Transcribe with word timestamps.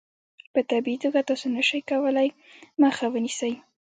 په 0.53 0.59
طبیعي 0.69 0.97
توګه 1.03 1.19
تاسو 1.29 1.45
نشئ 1.55 1.81
کولای 1.91 2.29
مخه 2.81 3.05
ونیسئ. 3.09 3.53